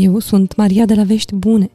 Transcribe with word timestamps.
Eu 0.00 0.18
sunt 0.18 0.56
Maria 0.56 0.84
de 0.84 0.94
la 0.94 1.02
Vești 1.02 1.34
Bune, 1.34 1.70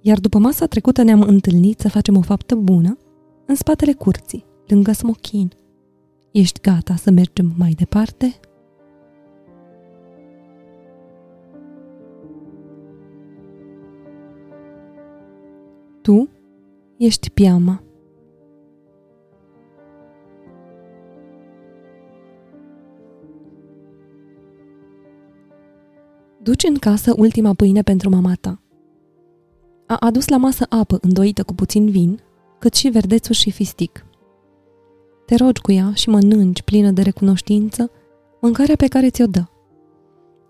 iar 0.00 0.18
după 0.18 0.38
masa 0.38 0.66
trecută 0.66 1.02
ne-am 1.02 1.20
întâlnit 1.22 1.80
să 1.80 1.88
facem 1.88 2.16
o 2.16 2.20
faptă 2.20 2.54
bună 2.54 2.98
în 3.46 3.54
spatele 3.54 3.92
curții, 3.92 4.44
lângă 4.66 4.92
smochin. 4.92 5.52
Ești 6.32 6.60
gata 6.60 6.94
să 6.96 7.10
mergem 7.10 7.54
mai 7.58 7.70
departe? 7.70 8.40
Tu 16.02 16.28
ești 16.98 17.30
piama. 17.30 17.82
Duci 26.42 26.62
în 26.62 26.78
casă 26.78 27.14
ultima 27.16 27.54
pâine 27.54 27.82
pentru 27.82 28.08
mama 28.08 28.32
ta. 28.40 28.60
A 29.86 29.96
adus 30.00 30.28
la 30.28 30.36
masă 30.36 30.66
apă 30.68 30.98
îndoită 31.00 31.42
cu 31.42 31.54
puțin 31.54 31.90
vin, 31.90 32.20
cât 32.58 32.74
și 32.74 32.88
verdețul 32.88 33.34
și 33.34 33.50
fistic. 33.50 34.06
Te 35.26 35.36
rogi 35.36 35.60
cu 35.60 35.72
ea 35.72 35.92
și 35.94 36.08
mănânci 36.08 36.62
plină 36.62 36.90
de 36.90 37.02
recunoștință 37.02 37.90
mâncarea 38.40 38.76
pe 38.76 38.86
care 38.86 39.10
ți-o 39.10 39.26
dă. 39.26 39.44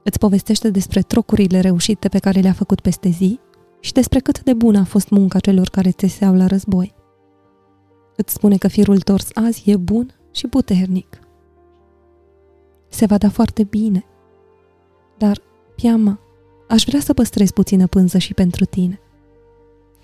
Îți 0.03 0.19
povestește 0.19 0.71
despre 0.71 1.01
trocurile 1.01 1.61
reușite 1.61 2.09
pe 2.09 2.19
care 2.19 2.41
le-a 2.41 2.53
făcut 2.53 2.81
peste 2.81 3.09
zi 3.09 3.41
și 3.81 3.93
despre 3.93 4.19
cât 4.19 4.43
de 4.43 4.55
bună 4.55 4.79
a 4.79 4.85
fost 4.85 5.11
munca 5.11 5.39
celor 5.39 5.69
care 5.69 5.91
țeseau 5.91 6.35
la 6.35 6.47
război. 6.47 6.95
Îți 8.17 8.33
spune 8.33 8.57
că 8.57 8.69
firul 8.69 9.01
tors 9.01 9.29
azi 9.35 9.71
e 9.71 9.77
bun 9.77 10.15
și 10.31 10.47
puternic. 10.47 11.19
Se 12.89 13.07
va 13.07 13.19
da 13.19 13.29
foarte 13.29 13.65
bine, 13.65 14.05
dar 15.19 15.43
Piama, 15.75 16.21
aș 16.69 16.85
vrea 16.85 17.01
să 17.01 17.15
păstrez 17.15 17.51
puțină 17.51 17.87
pânză 17.87 18.19
și 18.19 18.35
pentru 18.35 18.65
tine. 18.65 19.01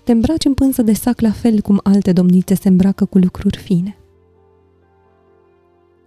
Te 0.03 0.11
îmbraci 0.11 0.45
în 0.45 0.53
pânză 0.53 0.81
de 0.81 0.93
sac 0.93 1.19
la 1.19 1.31
fel 1.31 1.61
cum 1.61 1.79
alte 1.83 2.11
domnițe 2.11 2.53
se 2.53 2.67
îmbracă 2.67 3.05
cu 3.05 3.17
lucruri 3.17 3.57
fine. 3.57 3.97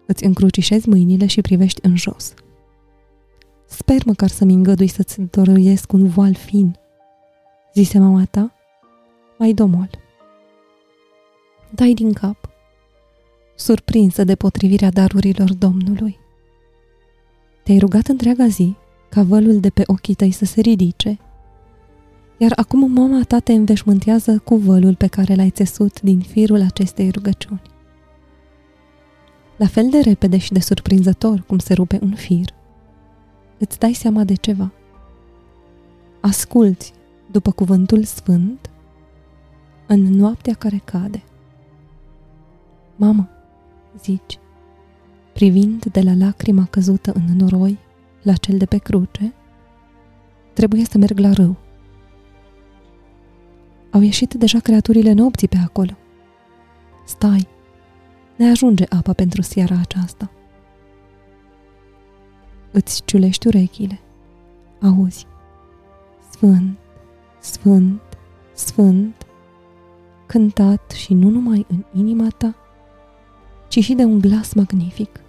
Îți 0.06 0.24
încrucișezi 0.24 0.88
mâinile 0.88 1.26
și 1.26 1.40
privești 1.40 1.80
în 1.82 1.96
jos. 1.96 2.34
Sper 3.66 4.04
măcar 4.04 4.28
să-mi 4.28 4.54
îngădui 4.54 4.86
să-ți 4.86 5.20
dăruiesc 5.20 5.92
un 5.92 6.08
voal 6.08 6.34
fin, 6.34 6.78
zise 7.74 7.98
mama 7.98 8.24
ta, 8.24 8.54
mai 9.38 9.52
domol. 9.52 9.90
Dai 11.70 11.92
din 11.92 12.12
cap, 12.12 12.50
surprinsă 13.54 14.24
de 14.24 14.34
potrivirea 14.34 14.90
darurilor 14.90 15.54
Domnului. 15.54 16.18
Te-ai 17.64 17.78
rugat 17.78 18.06
întreaga 18.06 18.46
zi 18.46 18.76
ca 19.14 19.22
vălul 19.22 19.60
de 19.60 19.70
pe 19.70 19.82
ochii 19.86 20.14
tăi 20.14 20.30
să 20.30 20.44
se 20.44 20.60
ridice, 20.60 21.18
iar 22.36 22.52
acum 22.56 22.92
mama 22.92 23.22
ta 23.22 23.38
te 23.38 23.52
înveșmântează 23.52 24.38
cu 24.38 24.56
vălul 24.56 24.94
pe 24.94 25.06
care 25.06 25.34
l-ai 25.34 25.50
țesut 25.50 26.00
din 26.00 26.20
firul 26.20 26.60
acestei 26.60 27.10
rugăciuni. 27.10 27.62
La 29.56 29.66
fel 29.66 29.90
de 29.90 30.00
repede 30.00 30.38
și 30.38 30.52
de 30.52 30.60
surprinzător 30.60 31.40
cum 31.46 31.58
se 31.58 31.74
rupe 31.74 31.98
un 32.02 32.14
fir, 32.14 32.54
îți 33.58 33.78
dai 33.78 33.92
seama 33.92 34.24
de 34.24 34.34
ceva. 34.34 34.72
Asculți 36.20 36.92
după 37.30 37.50
cuvântul 37.50 38.04
sfânt 38.04 38.70
în 39.86 40.00
noaptea 40.00 40.54
care 40.54 40.80
cade. 40.84 41.22
Mamă, 42.96 43.28
zici, 44.02 44.38
privind 45.32 45.84
de 45.84 46.00
la 46.00 46.14
lacrima 46.14 46.64
căzută 46.64 47.12
în 47.14 47.36
noroi 47.36 47.78
la 48.22 48.32
cel 48.32 48.58
de 48.58 48.66
pe 48.66 48.76
cruce, 48.76 49.34
trebuie 50.52 50.84
să 50.84 50.98
merg 50.98 51.18
la 51.18 51.32
râu. 51.32 51.56
Au 53.90 54.00
ieșit 54.00 54.34
deja 54.34 54.58
creaturile 54.58 55.12
nopții 55.12 55.48
pe 55.48 55.56
acolo. 55.56 55.92
Stai, 57.04 57.48
ne 58.36 58.50
ajunge 58.50 58.84
apa 58.88 59.12
pentru 59.12 59.42
seara 59.42 59.78
aceasta. 59.80 60.30
Îți 62.70 63.02
ciulești 63.04 63.46
urechile. 63.46 64.00
Auzi. 64.80 65.26
Sfânt, 66.30 66.78
sfânt, 67.40 68.00
sfânt, 68.52 69.26
cântat 70.26 70.90
și 70.90 71.14
nu 71.14 71.28
numai 71.28 71.66
în 71.68 71.84
inima 71.92 72.28
ta, 72.28 72.54
ci 73.68 73.78
și 73.78 73.94
de 73.94 74.04
un 74.04 74.18
glas 74.18 74.52
magnific. 74.52 75.20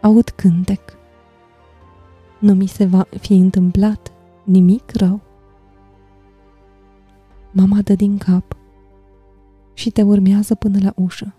Aud 0.00 0.28
cântec, 0.28 0.96
nu 2.42 2.54
mi 2.54 2.66
se 2.66 2.84
va 2.84 3.06
fi 3.20 3.32
întâmplat 3.32 4.12
nimic 4.44 4.94
rău. 4.94 5.20
Mama 7.52 7.80
dă 7.82 7.94
din 7.94 8.18
cap 8.18 8.56
și 9.74 9.90
te 9.90 10.02
urmează 10.02 10.54
până 10.54 10.78
la 10.82 10.92
ușă. 10.96 11.34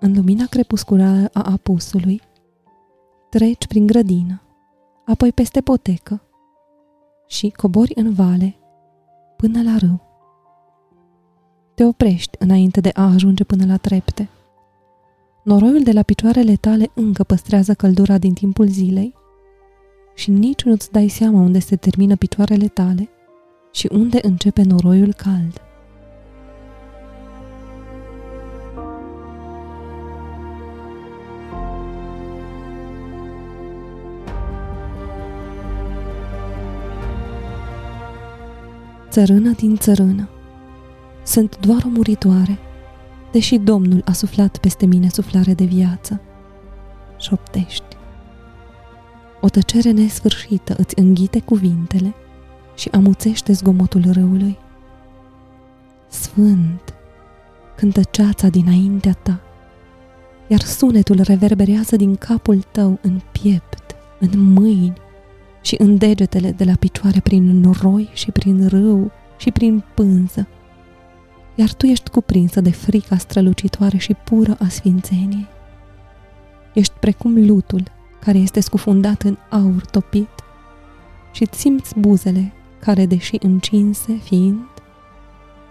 În 0.00 0.14
lumina 0.14 0.44
crepusculară 0.46 1.30
a 1.32 1.42
apusului, 1.42 2.22
treci 3.30 3.66
prin 3.66 3.86
grădină, 3.86 4.42
apoi 5.06 5.32
peste 5.32 5.60
potecă 5.60 6.22
și 7.26 7.50
cobori 7.56 7.92
în 7.94 8.12
vale 8.12 8.56
până 9.36 9.62
la 9.62 9.76
râu. 9.76 10.00
Te 11.74 11.84
oprești 11.84 12.36
înainte 12.38 12.80
de 12.80 12.90
a 12.94 13.12
ajunge 13.12 13.44
până 13.44 13.66
la 13.66 13.76
trepte. 13.76 14.28
Noroiul 15.44 15.82
de 15.82 15.92
la 15.92 16.02
picioarele 16.02 16.56
tale 16.56 16.90
încă 16.94 17.22
păstrează 17.22 17.74
căldura 17.74 18.18
din 18.18 18.34
timpul 18.34 18.66
zilei 18.66 19.22
și 20.14 20.30
nici 20.30 20.62
nu-ți 20.62 20.92
dai 20.92 21.08
seama 21.08 21.40
unde 21.40 21.58
se 21.58 21.76
termină 21.76 22.16
picioarele 22.16 22.68
tale 22.68 23.08
și 23.72 23.88
unde 23.92 24.18
începe 24.22 24.62
noroiul 24.62 25.12
cald. 25.12 25.60
Țărână 39.14 39.50
din 39.50 39.76
țărână. 39.76 40.28
Sunt 41.22 41.58
doar 41.66 41.82
o 41.86 41.88
muritoare, 41.88 42.58
deși 43.32 43.58
Domnul 43.58 44.02
a 44.04 44.12
suflat 44.12 44.56
peste 44.56 44.86
mine 44.86 45.08
suflare 45.08 45.54
de 45.54 45.64
viață. 45.64 46.20
Șoptești. 47.18 47.83
O 49.44 49.48
tăcere 49.48 49.90
nesfârșită 49.90 50.74
îți 50.78 50.98
înghite 50.98 51.40
cuvintele 51.40 52.14
și 52.74 52.88
amuțește 52.92 53.52
zgomotul 53.52 54.04
râului. 54.12 54.58
Sfânt, 56.08 56.94
cântă 57.76 58.00
ceața 58.02 58.48
dinaintea 58.48 59.12
ta, 59.12 59.40
iar 60.46 60.60
sunetul 60.60 61.20
reverberează 61.20 61.96
din 61.96 62.16
capul 62.16 62.64
tău 62.70 62.98
în 63.02 63.20
piept, 63.32 63.94
în 64.20 64.52
mâini 64.52 64.96
și 65.62 65.74
în 65.78 65.96
degetele 65.98 66.50
de 66.50 66.64
la 66.64 66.74
picioare 66.78 67.20
prin 67.20 67.60
noroi 67.60 68.10
și 68.12 68.30
prin 68.30 68.68
râu 68.68 69.10
și 69.36 69.50
prin 69.50 69.84
pânză, 69.94 70.46
iar 71.54 71.72
tu 71.72 71.86
ești 71.86 72.10
cuprinsă 72.10 72.60
de 72.60 72.70
frica 72.70 73.16
strălucitoare 73.16 73.96
și 73.96 74.14
pură 74.14 74.56
a 74.58 74.68
sfințeniei. 74.68 75.46
Ești 76.72 76.94
precum 77.00 77.46
lutul 77.46 77.93
care 78.24 78.38
este 78.38 78.60
scufundat 78.60 79.22
în 79.22 79.36
aur 79.50 79.84
topit 79.84 80.28
și 81.32 81.46
simți 81.50 81.98
buzele 81.98 82.52
care, 82.80 83.06
deși 83.06 83.36
încinse 83.40 84.14
fiind, 84.14 84.64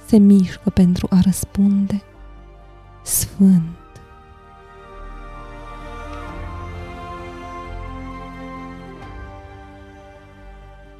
se 0.05 0.17
mișcă 0.17 0.69
pentru 0.69 1.07
a 1.09 1.19
răspunde 1.23 2.01
Sfânt. 3.03 3.77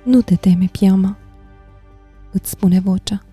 Nu 0.04 0.22
te 0.22 0.36
teme, 0.36 0.70
piama, 0.72 1.18
îți 2.32 2.50
spune 2.50 2.80
vocea. 2.80 3.24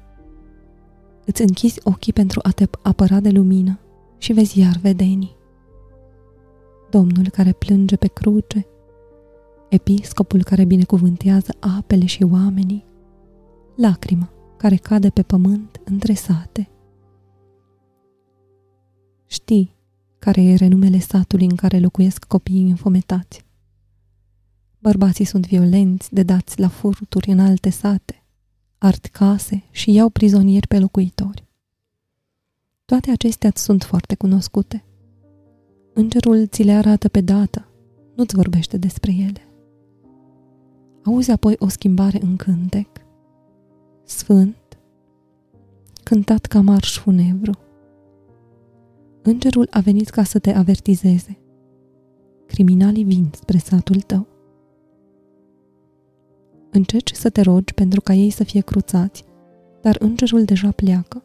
Îți 1.24 1.42
închizi 1.42 1.80
ochii 1.82 2.12
pentru 2.12 2.40
a 2.42 2.50
te 2.50 2.64
apăra 2.82 3.20
de 3.20 3.30
lumină 3.30 3.78
și 4.18 4.32
vezi 4.32 4.58
iar 4.58 4.76
vedenii. 4.82 5.39
Domnul 6.90 7.28
care 7.28 7.52
plânge 7.52 7.96
pe 7.96 8.06
cruce, 8.06 8.66
episcopul 9.68 10.42
care 10.42 10.64
binecuvântează 10.64 11.56
apele 11.60 12.06
și 12.06 12.22
oamenii, 12.22 12.84
lacrima 13.76 14.32
care 14.56 14.76
cade 14.76 15.10
pe 15.10 15.22
pământ 15.22 15.80
între 15.84 16.14
sate. 16.14 16.70
Știi 19.26 19.76
care 20.18 20.42
e 20.42 20.54
renumele 20.54 20.98
satului 20.98 21.46
în 21.46 21.56
care 21.56 21.78
locuiesc 21.78 22.24
copiii 22.24 22.70
înfometați. 22.70 23.44
Bărbații 24.78 25.24
sunt 25.24 25.46
violenți, 25.46 26.14
dedați 26.14 26.60
la 26.60 26.68
furturi 26.68 27.30
în 27.30 27.38
alte 27.38 27.70
sate, 27.70 28.24
art 28.78 29.06
case 29.06 29.64
și 29.70 29.92
iau 29.92 30.08
prizonieri 30.08 30.66
pe 30.66 30.78
locuitori. 30.78 31.48
Toate 32.84 33.10
acestea 33.10 33.50
sunt 33.54 33.82
foarte 33.82 34.14
cunoscute. 34.14 34.84
Îngerul 35.92 36.46
ți 36.46 36.62
le 36.62 36.72
arată 36.72 37.08
pe 37.08 37.20
dată, 37.20 37.66
nu-ți 38.14 38.34
vorbește 38.34 38.76
despre 38.76 39.12
ele. 39.12 39.44
Auzi 41.04 41.30
apoi 41.30 41.56
o 41.58 41.68
schimbare 41.68 42.18
în 42.22 42.36
cântec. 42.36 42.88
Sfânt, 44.04 44.78
cântat 46.02 46.46
ca 46.46 46.60
marș 46.60 46.98
funebru. 46.98 47.58
Îngerul 49.22 49.66
a 49.70 49.80
venit 49.80 50.08
ca 50.08 50.22
să 50.22 50.38
te 50.38 50.50
avertizeze. 50.50 51.38
Criminalii 52.46 53.04
vin 53.04 53.30
spre 53.34 53.58
satul 53.58 54.00
tău. 54.00 54.26
Încerci 56.70 57.12
să 57.12 57.30
te 57.30 57.40
rogi 57.40 57.74
pentru 57.74 58.00
ca 58.00 58.12
ei 58.12 58.30
să 58.30 58.44
fie 58.44 58.60
cruțați, 58.60 59.24
dar 59.80 59.96
îngerul 59.98 60.44
deja 60.44 60.70
pleacă. 60.70 61.22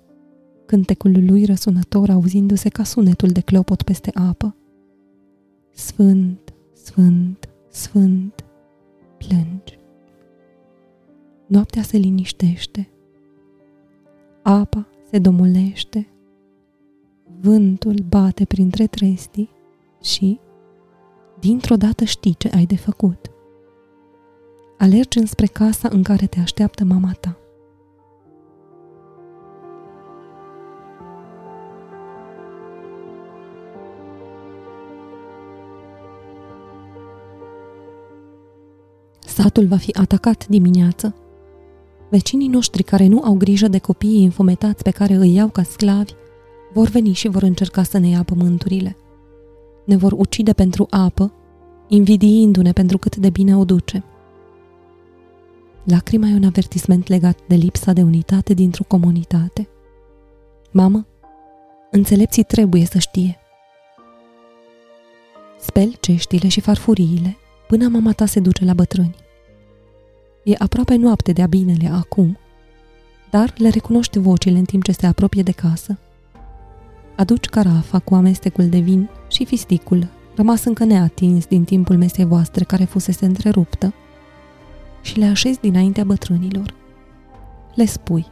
Cântecul 0.75 1.25
lui 1.25 1.45
răsunător 1.45 2.09
auzindu-se 2.09 2.69
ca 2.69 2.83
sunetul 2.83 3.29
de 3.29 3.41
clopot 3.41 3.81
peste 3.81 4.11
apă. 4.13 4.55
Sfânt, 5.71 6.53
sfânt, 6.73 7.49
sfânt, 7.69 8.45
plângi. 9.17 9.79
Noaptea 11.47 11.81
se 11.81 11.97
liniștește. 11.97 12.89
Apa 14.41 14.87
se 15.09 15.19
domolește. 15.19 16.07
Vântul 17.41 17.95
bate 18.09 18.45
printre 18.45 18.87
trestii 18.87 19.49
și, 20.01 20.39
dintr-o 21.39 21.75
dată 21.75 22.03
știi 22.03 22.35
ce 22.37 22.49
ai 22.55 22.65
de 22.65 22.75
făcut. 22.75 23.31
Alergi 24.77 25.17
înspre 25.17 25.45
casa 25.45 25.89
în 25.91 26.03
care 26.03 26.25
te 26.25 26.39
așteaptă 26.39 26.83
mama 26.83 27.11
ta. 27.11 27.37
Satul 39.55 39.69
va 39.69 39.77
fi 39.77 39.91
atacat 39.93 40.47
dimineață. 40.47 41.15
Vecinii 42.09 42.47
noștri 42.47 42.83
care 42.83 43.07
nu 43.07 43.21
au 43.23 43.33
grijă 43.33 43.67
de 43.67 43.77
copiii 43.77 44.21
infometați 44.21 44.83
pe 44.83 44.89
care 44.89 45.13
îi 45.13 45.33
iau 45.33 45.47
ca 45.47 45.63
sclavi, 45.63 46.13
vor 46.73 46.87
veni 46.87 47.13
și 47.13 47.27
vor 47.27 47.43
încerca 47.43 47.83
să 47.83 47.97
ne 47.97 48.07
ia 48.07 48.23
pământurile. 48.23 48.97
Ne 49.85 49.95
vor 49.95 50.11
ucide 50.11 50.53
pentru 50.53 50.87
apă, 50.89 51.33
invidiindu-ne 51.87 52.71
pentru 52.71 52.97
cât 52.97 53.15
de 53.15 53.29
bine 53.29 53.57
o 53.57 53.65
duce. 53.65 54.03
Lacrima 55.83 56.27
e 56.27 56.35
un 56.35 56.43
avertisment 56.43 57.07
legat 57.07 57.37
de 57.47 57.55
lipsa 57.55 57.93
de 57.93 58.01
unitate 58.01 58.53
dintr-o 58.53 58.83
comunitate. 58.87 59.67
Mamă, 60.71 61.07
înțelepții 61.91 62.43
trebuie 62.43 62.85
să 62.85 62.97
știe. 62.97 63.37
Spel 65.59 65.95
ceștile 65.99 66.47
și 66.47 66.59
farfuriile 66.59 67.37
până 67.67 67.87
mama 67.87 68.11
ta 68.11 68.25
se 68.25 68.39
duce 68.39 68.65
la 68.65 68.73
bătrâni. 68.73 69.23
E 70.47 70.55
aproape 70.57 70.95
noapte 70.95 71.31
de-a 71.31 71.47
binele 71.47 71.89
acum, 71.93 72.37
dar 73.29 73.53
le 73.57 73.69
recunoști 73.69 74.19
vocile 74.19 74.57
în 74.57 74.63
timp 74.63 74.83
ce 74.83 74.91
se 74.91 75.05
apropie 75.05 75.43
de 75.43 75.51
casă. 75.51 75.97
Aduci 77.15 77.45
carafa 77.45 77.99
cu 77.99 78.15
amestecul 78.15 78.69
de 78.69 78.79
vin 78.79 79.09
și 79.27 79.45
fisticul, 79.45 80.07
rămas 80.35 80.63
încă 80.63 80.83
neatins 80.83 81.45
din 81.45 81.63
timpul 81.63 81.97
mesei 81.97 82.25
voastre 82.25 82.63
care 82.63 82.83
fusese 82.83 83.25
întreruptă, 83.25 83.93
și 85.01 85.17
le 85.17 85.25
așezi 85.25 85.59
dinaintea 85.59 86.03
bătrânilor. 86.03 86.73
Le 87.75 87.85
spui. 87.85 88.25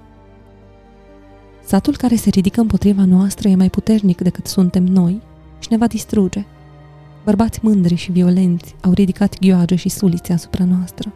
Satul 1.65 1.97
care 1.97 2.15
se 2.15 2.29
ridică 2.29 2.61
împotriva 2.61 3.05
noastră 3.05 3.47
e 3.47 3.55
mai 3.55 3.69
puternic 3.69 4.21
decât 4.21 4.47
suntem 4.47 4.83
noi 4.83 5.21
și 5.59 5.67
ne 5.69 5.77
va 5.77 5.87
distruge. 5.87 6.45
Bărbați 7.25 7.59
mândri 7.61 7.95
și 7.95 8.11
violenți 8.11 8.75
au 8.81 8.91
ridicat 8.91 9.39
ghioage 9.39 9.75
și 9.75 9.89
sulițe 9.89 10.33
asupra 10.33 10.63
noastră. 10.63 11.13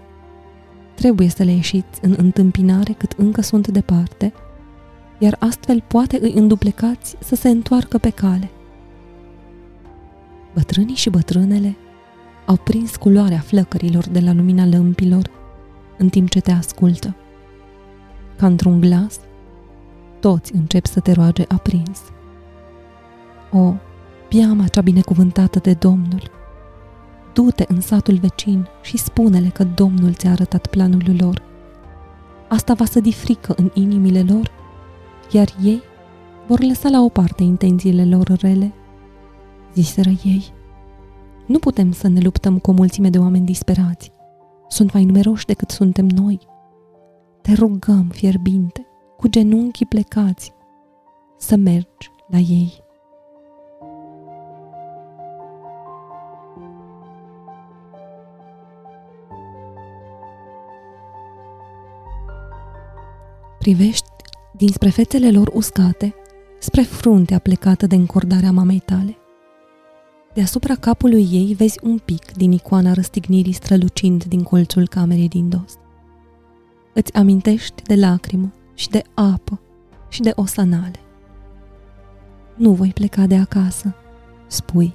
Trebuie 0.98 1.30
să 1.30 1.44
le 1.44 1.52
ieșiți 1.52 2.00
în 2.02 2.16
întâmpinare 2.18 2.94
cât 2.94 3.12
încă 3.18 3.42
sunt 3.42 3.68
departe, 3.68 4.34
iar 5.18 5.36
astfel 5.40 5.84
poate 5.88 6.20
îi 6.22 6.32
înduplecați 6.32 7.16
să 7.20 7.36
se 7.36 7.50
întoarcă 7.50 7.98
pe 7.98 8.10
cale. 8.10 8.50
Bătrânii 10.54 10.96
și 10.96 11.10
bătrânele 11.10 11.78
au 12.46 12.56
prins 12.56 12.96
culoarea 12.96 13.40
flăcărilor 13.40 14.08
de 14.08 14.20
la 14.20 14.34
lumina 14.34 14.66
lămpilor 14.66 15.30
în 15.98 16.10
timp 16.10 16.30
ce 16.30 16.40
te 16.40 16.52
ascultă. 16.52 17.16
Ca 18.36 18.46
într-un 18.46 18.80
glas, 18.80 19.20
toți 20.20 20.56
încep 20.56 20.86
să 20.86 21.00
te 21.00 21.12
roage 21.12 21.46
aprins. 21.48 22.02
O, 23.52 23.74
piama 24.28 24.68
cea 24.68 24.82
binecuvântată 24.82 25.60
de 25.60 25.74
Domnul, 25.74 26.37
du-te 27.38 27.66
în 27.68 27.82
satul 27.82 28.16
vecin 28.16 28.68
și 28.82 28.98
spune-le 28.98 29.48
că 29.48 29.64
Domnul 29.64 30.14
ți-a 30.14 30.32
arătat 30.32 30.68
planul 30.68 31.16
lor. 31.20 31.42
Asta 32.48 32.74
va 32.74 32.86
să 32.86 33.00
frică 33.00 33.54
în 33.58 33.72
inimile 33.74 34.26
lor, 34.30 34.52
iar 35.32 35.48
ei 35.64 35.82
vor 36.48 36.64
lăsa 36.64 36.90
la 36.90 37.02
o 37.02 37.10
parte 37.10 37.44
intențiile 37.44 38.06
lor 38.06 38.28
rele. 38.28 38.74
Ziseră 39.74 40.10
ei, 40.24 40.54
nu 41.46 41.60
putem 41.60 41.92
să 41.92 42.08
ne 42.08 42.20
luptăm 42.20 42.60
cu 42.60 42.70
o 42.70 42.74
mulțime 42.74 43.10
de 43.10 43.18
oameni 43.18 43.46
disperați. 43.46 44.12
Sunt 44.68 44.94
mai 44.94 45.06
numeroși 45.06 45.46
decât 45.46 45.70
suntem 45.70 46.06
noi. 46.06 46.40
Te 47.42 47.54
rugăm, 47.54 48.08
fierbinte, 48.12 48.86
cu 49.18 49.28
genunchii 49.28 49.86
plecați, 49.86 50.54
să 51.38 51.56
mergi 51.56 52.12
la 52.28 52.38
ei. 52.38 52.87
Privești 63.68 64.08
dinspre 64.52 64.90
fețele 64.90 65.32
lor 65.32 65.50
uscate, 65.54 66.16
spre 66.60 66.82
fruntea 66.82 67.40
plecată 67.40 67.88
de 67.88 67.96
încordarea 67.96 68.52
mamei 68.52 68.80
tale. 68.86 69.18
Deasupra 70.34 70.76
capului 70.76 71.28
ei 71.32 71.54
vezi 71.54 71.80
un 71.84 71.98
pic 71.98 72.32
din 72.32 72.52
icoana 72.52 72.94
răstignirii 72.94 73.52
strălucind 73.52 74.24
din 74.24 74.44
colțul 74.44 74.88
camerei 74.88 75.28
din 75.28 75.50
dos. 75.50 75.74
Îți 76.94 77.14
amintești 77.14 77.82
de 77.84 77.96
lacrimă 77.96 78.54
și 78.74 78.90
de 78.90 79.02
apă 79.14 79.60
și 80.10 80.22
de 80.22 80.32
osanale. 80.36 81.00
Nu 82.56 82.72
voi 82.72 82.92
pleca 82.94 83.26
de 83.26 83.36
acasă, 83.36 83.96
spui, 84.48 84.94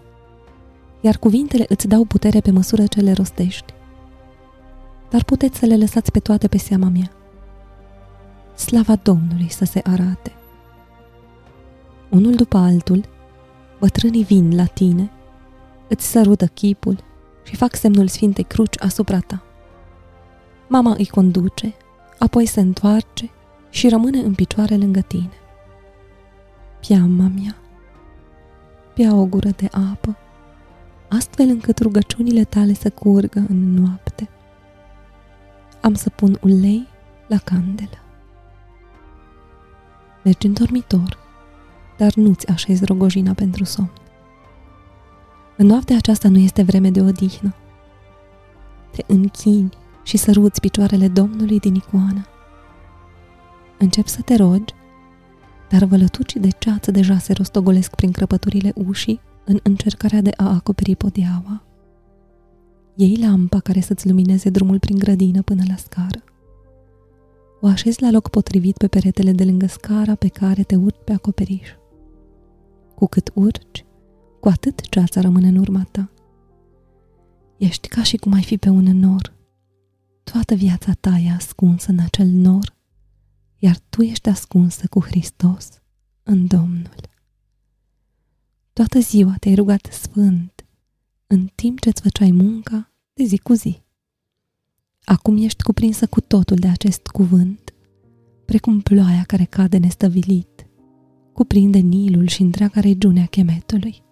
iar 1.00 1.16
cuvintele 1.16 1.64
îți 1.68 1.88
dau 1.88 2.04
putere 2.04 2.40
pe 2.40 2.50
măsură 2.50 2.86
ce 2.86 3.00
le 3.00 3.12
rostești. 3.12 3.72
Dar 5.10 5.24
puteți 5.24 5.58
să 5.58 5.66
le 5.66 5.76
lăsați 5.76 6.10
pe 6.10 6.18
toate 6.18 6.48
pe 6.48 6.58
seama 6.58 6.88
mea 6.88 7.16
slava 8.54 8.96
Domnului 8.96 9.48
să 9.48 9.64
se 9.64 9.80
arate. 9.84 10.32
Unul 12.10 12.34
după 12.34 12.56
altul, 12.56 13.04
bătrânii 13.78 14.24
vin 14.24 14.54
la 14.56 14.64
tine, 14.64 15.10
îți 15.88 16.10
sărută 16.10 16.46
chipul 16.46 16.98
și 17.42 17.56
fac 17.56 17.74
semnul 17.74 18.08
Sfintei 18.08 18.44
Cruci 18.44 18.82
asupra 18.82 19.18
ta. 19.18 19.42
Mama 20.68 20.94
îi 20.98 21.06
conduce, 21.06 21.74
apoi 22.18 22.46
se 22.46 22.60
întoarce 22.60 23.30
și 23.70 23.88
rămâne 23.88 24.18
în 24.18 24.34
picioare 24.34 24.76
lângă 24.76 25.00
tine. 25.00 25.36
Piama 26.80 27.30
mea, 27.40 27.56
bea 28.96 29.14
o 29.14 29.24
gură 29.26 29.50
de 29.56 29.68
apă, 29.90 30.16
astfel 31.08 31.48
încât 31.48 31.78
rugăciunile 31.78 32.44
tale 32.44 32.74
să 32.74 32.90
curgă 32.90 33.44
în 33.48 33.74
noapte. 33.74 34.28
Am 35.80 35.94
să 35.94 36.10
pun 36.10 36.38
ulei 36.42 36.88
la 37.28 37.38
candelă. 37.38 38.01
Mergi 40.24 40.46
în 40.46 40.52
dormitor, 40.52 41.18
dar 41.96 42.14
nu-ți 42.14 42.48
așezi 42.48 42.84
rogojina 42.84 43.32
pentru 43.32 43.64
somn. 43.64 43.92
În 45.56 45.66
noaptea 45.66 45.96
aceasta 45.96 46.28
nu 46.28 46.38
este 46.38 46.62
vreme 46.62 46.90
de 46.90 47.00
odihnă. 47.00 47.54
Te 48.90 49.04
închini 49.06 49.68
și 50.02 50.16
săruți 50.16 50.60
picioarele 50.60 51.08
Domnului 51.08 51.60
din 51.60 51.74
icoană. 51.74 52.26
Încep 53.78 54.06
să 54.06 54.20
te 54.22 54.36
rogi, 54.36 54.74
dar 55.68 55.84
vălătucii 55.84 56.40
de 56.40 56.48
ceață 56.58 56.90
deja 56.90 57.18
se 57.18 57.32
rostogolesc 57.32 57.94
prin 57.94 58.10
crăpăturile 58.10 58.72
ușii 58.74 59.20
în 59.44 59.58
încercarea 59.62 60.20
de 60.20 60.30
a 60.36 60.54
acoperi 60.54 60.96
podeaua. 60.96 61.62
Iei 62.94 63.16
lampa 63.16 63.60
care 63.60 63.80
să-ți 63.80 64.06
lumineze 64.06 64.50
drumul 64.50 64.78
prin 64.78 64.98
grădină 64.98 65.42
până 65.42 65.62
la 65.68 65.76
scară 65.76 66.22
o 67.64 67.66
așezi 67.66 68.02
la 68.02 68.10
loc 68.10 68.28
potrivit 68.28 68.76
pe 68.76 68.88
peretele 68.88 69.32
de 69.32 69.44
lângă 69.44 69.66
scara 69.66 70.14
pe 70.14 70.28
care 70.28 70.62
te 70.62 70.76
urci 70.76 71.04
pe 71.04 71.12
acoperiș. 71.12 71.68
Cu 72.94 73.06
cât 73.06 73.30
urci, 73.34 73.84
cu 74.40 74.48
atât 74.48 74.80
ceața 74.80 75.20
rămâne 75.20 75.48
în 75.48 75.56
urma 75.56 75.86
ta. 75.90 76.10
Ești 77.56 77.88
ca 77.88 78.02
și 78.02 78.16
cum 78.16 78.32
ai 78.32 78.42
fi 78.42 78.56
pe 78.56 78.68
un 78.68 78.84
nor. 78.84 79.34
Toată 80.22 80.54
viața 80.54 80.92
ta 80.92 81.16
e 81.18 81.30
ascunsă 81.30 81.90
în 81.90 81.98
acel 81.98 82.26
nor, 82.26 82.76
iar 83.58 83.78
tu 83.88 84.02
ești 84.02 84.28
ascunsă 84.28 84.86
cu 84.90 85.00
Hristos 85.00 85.68
în 86.22 86.46
Domnul. 86.46 87.10
Toată 88.72 88.98
ziua 88.98 89.34
te-ai 89.40 89.54
rugat 89.54 89.88
sfânt, 89.90 90.66
în 91.26 91.48
timp 91.54 91.80
ce 91.80 91.88
îți 91.88 92.02
făceai 92.02 92.30
munca 92.30 92.92
de 93.12 93.24
zi 93.24 93.38
cu 93.38 93.52
zi. 93.52 93.81
Acum 95.04 95.36
ești 95.36 95.62
cuprinsă 95.62 96.06
cu 96.06 96.20
totul 96.20 96.56
de 96.56 96.68
acest 96.68 97.06
cuvânt, 97.06 97.74
precum 98.44 98.80
ploaia 98.80 99.24
care 99.26 99.44
cade 99.44 99.78
nestăvilit, 99.78 100.66
cuprinde 101.32 101.78
Nilul 101.78 102.26
și 102.26 102.42
întreaga 102.42 102.80
regiune 102.80 103.20
a 103.20 103.26
chemetului. 103.26 104.02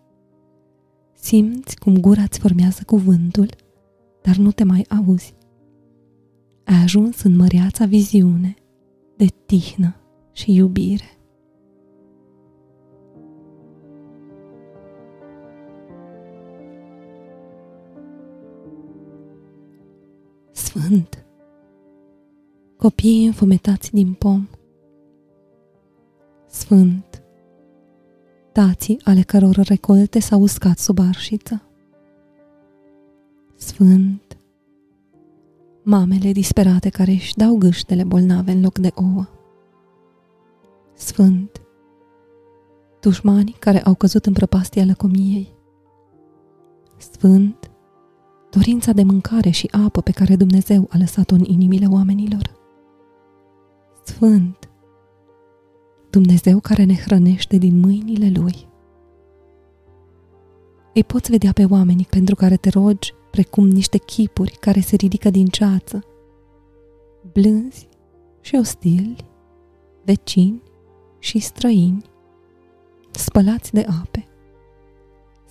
Simți 1.15 1.79
cum 1.79 1.97
gura 1.99 2.23
îți 2.23 2.39
formează 2.39 2.83
cuvântul, 2.87 3.49
dar 4.23 4.37
nu 4.37 4.53
te 4.53 4.65
mai 4.65 4.87
auzi. 4.89 5.35
Ai 6.65 6.83
ajuns 6.83 7.23
în 7.23 7.37
măreața 7.37 7.85
viziune 7.85 8.55
de 9.17 9.27
tihnă 9.47 9.97
și 10.33 10.55
iubire. 10.55 11.20
Sfânt, 20.71 21.25
copiii 22.77 23.27
înfometați 23.27 23.93
din 23.93 24.13
pom, 24.13 24.49
Sfânt, 26.47 27.23
tații 28.53 29.01
ale 29.05 29.23
căror 29.23 29.57
recolte 29.57 30.21
s-au 30.21 30.41
uscat 30.41 30.79
sub 30.79 30.99
arșiță, 30.99 31.63
Sfânt, 33.57 34.39
mamele 35.83 36.33
disperate 36.33 36.89
care 36.89 37.11
își 37.11 37.37
dau 37.37 37.57
gâștele 37.57 38.05
bolnave 38.05 38.53
în 38.53 38.61
loc 38.61 38.79
de 38.79 38.91
ouă, 38.95 39.27
Sfânt, 40.95 41.63
dușmanii 43.01 43.57
care 43.59 43.83
au 43.83 43.95
căzut 43.95 44.27
în 44.27 44.33
prăpastia 44.33 44.85
lăcomiei, 44.85 45.53
Sfânt, 46.97 47.70
dorința 48.51 48.93
de 48.93 49.03
mâncare 49.03 49.51
și 49.51 49.69
apă 49.85 50.01
pe 50.01 50.11
care 50.11 50.37
Dumnezeu 50.37 50.87
a 50.91 50.97
lăsat-o 50.99 51.35
în 51.35 51.45
inimile 51.45 51.87
oamenilor. 51.87 52.59
Sfânt, 54.05 54.71
Dumnezeu 56.11 56.59
care 56.61 56.85
ne 56.85 56.95
hrănește 56.95 57.57
din 57.57 57.81
mâinile 57.81 58.41
Lui. 58.41 58.69
Îi 60.95 61.05
poți 61.05 61.31
vedea 61.31 61.53
pe 61.53 61.65
oamenii 61.65 62.07
pentru 62.11 62.35
care 62.35 62.57
te 62.57 62.69
rogi 62.69 63.15
precum 63.31 63.69
niște 63.69 63.99
chipuri 63.99 64.57
care 64.61 64.81
se 64.81 64.97
ridică 64.97 65.31
din 65.31 65.47
ceață, 65.47 66.05
blânzi 67.33 67.89
și 68.41 68.57
ostili, 68.57 69.17
vecini 70.05 70.63
și 71.19 71.39
străini, 71.39 72.05
spălați 73.11 73.73
de 73.73 73.87
ape, 74.01 74.27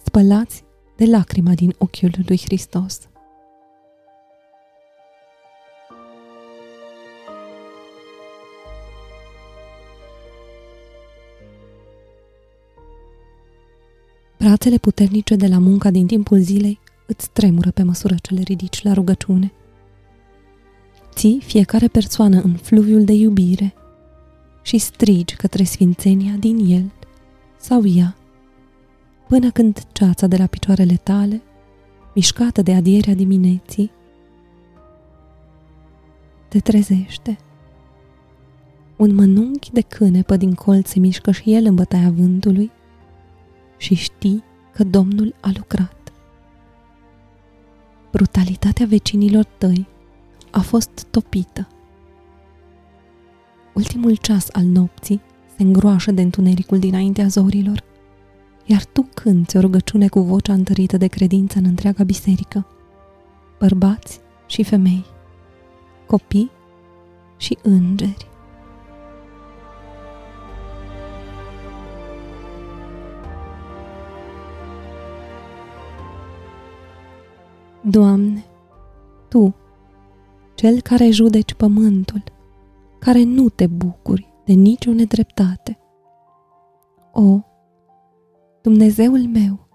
spălați 0.04 0.64
de 1.00 1.06
lacrima 1.06 1.54
din 1.54 1.76
ochiul 1.78 2.12
lui 2.28 2.40
Hristos. 2.44 3.00
Brațele 14.38 14.78
puternice 14.78 15.36
de 15.36 15.48
la 15.48 15.58
munca 15.58 15.90
din 15.90 16.08
timpul 16.08 16.40
zilei 16.40 16.80
îți 17.06 17.30
tremură 17.30 17.72
pe 17.72 17.84
măsură 17.84 18.16
ce 18.22 18.34
le 18.34 18.42
ridici 18.42 18.84
la 18.84 18.94
rugăciune. 18.94 19.52
Ții 21.14 21.42
fiecare 21.46 21.88
persoană 21.88 22.42
în 22.42 22.56
fluviul 22.56 23.04
de 23.04 23.14
iubire 23.14 23.74
și 24.62 24.78
strigi 24.78 25.36
către 25.36 25.64
sfințenia 25.64 26.34
din 26.40 26.72
el 26.72 26.92
sau 27.58 27.86
ea 27.86 28.19
până 29.30 29.52
când 29.52 29.84
ceața 29.92 30.28
de 30.28 30.38
la 30.38 30.46
picioarele 30.46 30.96
tale, 31.04 31.42
mișcată 32.16 32.62
de 32.62 32.74
adierea 32.74 33.14
dimineții, 33.14 33.92
te 36.48 36.60
trezește. 36.60 37.38
Un 38.96 39.16
mănunchi 39.16 39.72
de 39.72 39.82
cânepă 39.82 40.36
din 40.38 40.54
colț 40.54 40.90
se 40.90 41.00
mișcă 41.00 41.32
și 41.32 41.54
el 41.54 41.66
în 41.66 41.76
bătaia 41.76 42.12
vântului 42.12 42.72
și 43.78 43.94
știi 43.94 44.44
că 44.74 44.84
Domnul 44.84 45.36
a 45.42 45.52
lucrat. 45.58 46.14
Brutalitatea 48.12 48.86
vecinilor 48.86 49.44
tăi 49.44 49.88
a 50.52 50.60
fost 50.60 51.08
topită. 51.10 51.68
Ultimul 53.74 54.16
ceas 54.16 54.48
al 54.52 54.66
nopții 54.66 55.22
se 55.56 55.64
îngroașă 55.64 56.12
de 56.12 56.22
întunericul 56.22 56.80
dinaintea 56.80 57.28
zorilor 57.28 57.88
iar 58.70 58.86
tu 58.86 59.08
cânți 59.14 59.58
o 59.58 59.60
rugăciune 59.60 60.08
cu 60.08 60.20
vocea 60.20 60.54
întărită 60.54 60.98
de 60.98 61.08
credință 61.08 61.58
în 61.58 61.66
întreaga 61.66 62.04
biserică, 62.04 62.68
bărbați 63.60 64.20
și 64.46 64.64
femei, 64.64 65.06
copii 66.06 66.52
și 67.38 67.58
îngeri. 67.62 68.28
Doamne, 77.82 78.46
Tu, 79.30 79.56
Cel 80.56 80.82
care 80.82 81.10
judeci 81.10 81.54
pământul, 81.54 82.24
care 83.00 83.24
nu 83.24 83.50
te 83.50 83.68
bucuri 83.68 84.34
de 84.46 84.54
nicio 84.54 84.92
nedreptate. 84.92 85.80
O, 87.12 87.40
Dumnezeul 88.62 89.28
meu, 89.28 89.68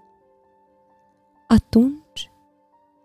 atunci 1.47 2.31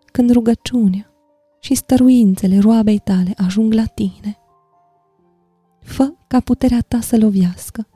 când 0.05 0.31
rugăciunea 0.31 1.13
și 1.59 1.75
stăruințele 1.75 2.59
roabei 2.59 2.99
tale 2.99 3.33
ajung 3.37 3.73
la 3.73 3.85
tine, 3.85 4.39
fă 5.79 6.13
ca 6.27 6.39
puterea 6.39 6.81
ta 6.87 6.99
să 6.99 7.17
lovească 7.17 7.87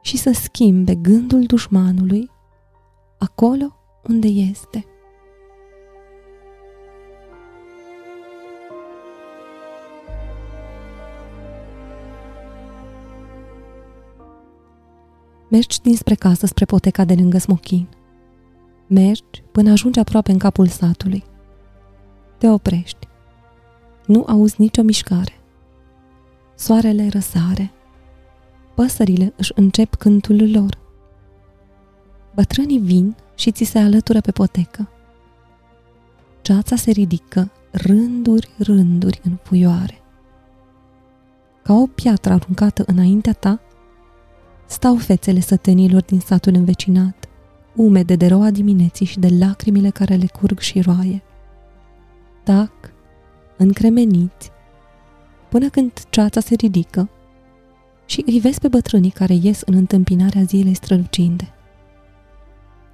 și 0.00 0.16
să 0.16 0.30
schimbe 0.32 0.94
gândul 0.94 1.42
dușmanului 1.42 2.30
acolo 3.18 3.76
unde 4.08 4.26
este. 4.26 4.84
Mergi 15.48 15.80
dinspre 15.80 16.14
casă 16.14 16.46
spre 16.46 16.64
poteca 16.64 17.04
de 17.04 17.14
lângă 17.14 17.38
smochin. 17.38 17.88
Mergi 18.86 19.42
până 19.52 19.70
ajungi 19.70 19.98
aproape 19.98 20.30
în 20.32 20.38
capul 20.38 20.66
satului. 20.66 21.24
Te 22.38 22.48
oprești. 22.48 23.08
Nu 24.06 24.24
auzi 24.28 24.54
nicio 24.58 24.82
mișcare. 24.82 25.32
Soarele 26.54 27.08
răsare. 27.08 27.72
Păsările 28.74 29.32
își 29.36 29.52
încep 29.54 29.94
cântul 29.94 30.50
lor. 30.50 30.78
Bătrânii 32.34 32.78
vin 32.78 33.16
și 33.34 33.52
ți 33.52 33.64
se 33.64 33.78
alătură 33.78 34.20
pe 34.20 34.30
potecă. 34.30 34.88
Ceața 36.42 36.76
se 36.76 36.90
ridică 36.90 37.50
rânduri, 37.70 38.50
rânduri 38.58 39.20
în 39.24 39.36
fuioare. 39.42 40.00
Ca 41.62 41.72
o 41.74 41.86
piatră 41.86 42.32
aruncată 42.32 42.84
înaintea 42.86 43.32
ta, 43.32 43.60
stau 44.66 44.96
fețele 44.96 45.40
sătenilor 45.40 46.02
din 46.02 46.20
satul 46.20 46.54
învecinat, 46.54 47.28
umede 47.74 48.16
de 48.16 48.26
roa 48.26 48.50
dimineții 48.50 49.06
și 49.06 49.18
de 49.18 49.28
lacrimile 49.38 49.90
care 49.90 50.14
le 50.14 50.26
curg 50.26 50.58
și 50.58 50.80
roaie. 50.80 51.22
Tac, 52.42 52.72
încremeniți, 53.56 54.50
până 55.48 55.68
când 55.68 55.92
ceața 56.10 56.40
se 56.40 56.54
ridică 56.54 57.08
și 58.06 58.22
îi 58.26 58.40
vezi 58.40 58.60
pe 58.60 58.68
bătrânii 58.68 59.10
care 59.10 59.34
ies 59.34 59.60
în 59.60 59.74
întâmpinarea 59.74 60.42
zilei 60.42 60.74
strălucinde. 60.74 61.50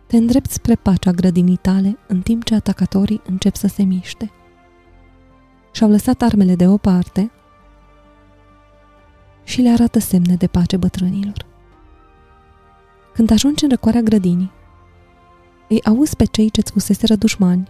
Te 0.06 0.16
îndrepți 0.16 0.54
spre 0.54 0.74
pacea 0.74 1.10
grădinii 1.10 1.56
tale 1.56 1.98
în 2.06 2.20
timp 2.20 2.44
ce 2.44 2.54
atacatorii 2.54 3.22
încep 3.26 3.56
să 3.56 3.66
se 3.66 3.82
miște. 3.82 4.30
Și-au 5.72 5.90
lăsat 5.90 6.22
armele 6.22 6.54
de 6.54 6.68
o 6.68 6.76
parte 6.76 7.30
și 9.44 9.60
le 9.60 9.68
arată 9.68 9.98
semne 9.98 10.34
de 10.34 10.46
pace 10.46 10.76
bătrânilor. 10.76 11.51
Când 13.12 13.30
ajungi 13.30 13.64
în 13.64 13.70
răcoarea 13.70 14.00
grădinii, 14.00 14.52
îi 15.68 15.82
auzi 15.84 16.16
pe 16.16 16.24
cei 16.24 16.50
ce-ți 16.50 16.72
fuseseră 16.72 17.14
dușmani, 17.14 17.68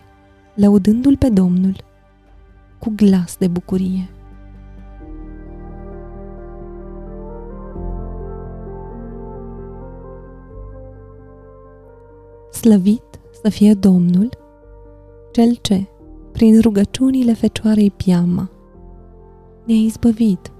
lăudându-l 0.54 1.16
pe 1.16 1.28
Domnul, 1.28 1.76
cu 2.78 2.92
glas 2.96 3.36
de 3.36 3.46
bucurie. 3.46 4.08
Slăvit 12.52 13.20
să 13.42 13.48
fie 13.48 13.74
Domnul, 13.74 14.28
cel 15.32 15.58
ce, 15.60 15.86
prin 16.32 16.60
rugăciunile 16.60 17.32
Fecioarei 17.32 17.90
Piama, 17.90 18.50
ne-a 19.64 19.76
izbăvit 19.76 20.52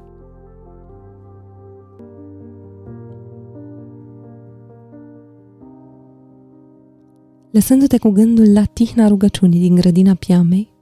lăsându-te 7.52 7.99
cu 7.99 8.09
gândul 8.09 8.52
la 8.52 8.64
tihna 8.64 9.09
rugăciunii 9.09 9.61
din 9.61 9.75
grădina 9.75 10.14
piamei, 10.14 10.73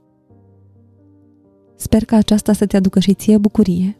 Sper 1.81 2.05
că 2.05 2.15
aceasta 2.15 2.53
să 2.53 2.65
te 2.65 2.77
aducă 2.77 2.99
și 2.99 3.13
ție 3.13 3.37
bucurie, 3.37 3.97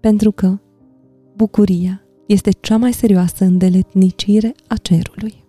pentru 0.00 0.32
că 0.32 0.58
bucuria 1.36 2.02
este 2.26 2.50
cea 2.50 2.76
mai 2.76 2.92
serioasă 2.92 3.44
îndeletnicire 3.44 4.54
a 4.66 4.76
cerului. 4.76 5.41